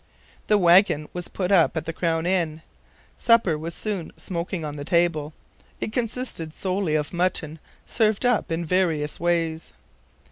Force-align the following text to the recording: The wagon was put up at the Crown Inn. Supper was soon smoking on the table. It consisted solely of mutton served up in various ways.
The 0.47 0.57
wagon 0.57 1.07
was 1.13 1.27
put 1.27 1.51
up 1.51 1.77
at 1.77 1.85
the 1.85 1.93
Crown 1.93 2.25
Inn. 2.25 2.63
Supper 3.19 3.55
was 3.55 3.75
soon 3.75 4.11
smoking 4.17 4.65
on 4.65 4.75
the 4.75 4.83
table. 4.83 5.31
It 5.79 5.93
consisted 5.93 6.55
solely 6.55 6.95
of 6.95 7.13
mutton 7.13 7.59
served 7.85 8.25
up 8.25 8.51
in 8.51 8.65
various 8.65 9.19
ways. 9.19 9.73